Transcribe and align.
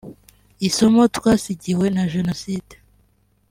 Isomo 0.67 1.01
Twasigiwe 1.15 1.85
Na 1.95 2.03
Jenoside 2.13 2.73